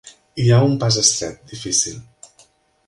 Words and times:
Hi 0.43 0.47
ha 0.55 0.61
un 0.69 0.73
pas 0.83 0.97
estret, 1.03 1.39
difícil. 1.53 2.03